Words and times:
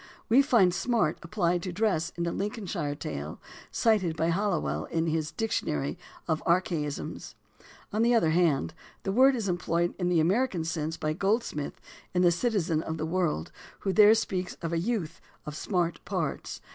We 0.29 0.41
find 0.41 0.73
"smart" 0.73 1.19
applied 1.21 1.61
to 1.61 1.71
dress 1.71 2.11
in 2.15 2.25
a 2.25 2.31
Lincolnshire 2.31 2.95
Tale, 2.95 3.39
cited 3.69 4.17
by 4.17 4.31
Halliwell 4.31 4.85
in 4.85 5.05
his 5.05 5.31
Dictionary 5.31 5.95
of 6.27 6.41
Archaisms. 6.47 7.35
On 7.93 8.01
the 8.01 8.15
other 8.15 8.31
hand, 8.31 8.73
the 9.03 9.11
word 9.11 9.35
is 9.35 9.47
em 9.47 9.59
ployed 9.59 9.93
in 9.99 10.09
the 10.09 10.19
American 10.19 10.63
sense 10.63 10.97
by 10.97 11.13
Goldsmith 11.13 11.79
in 12.15 12.23
The 12.23 12.31
Citizen 12.31 12.81
of 12.81 12.97
the 12.97 13.05
World 13.05 13.51
(vol. 13.83 13.89
II, 13.89 13.91
p. 13.91 13.91
153), 13.91 13.91
who 13.91 13.93
there 13.93 14.15
speaks 14.15 14.63
of 14.63 14.73
a 14.73 14.79
"youth 14.79 15.21
of 15.45 15.55
smart 15.55 16.03
parts." 16.03 16.61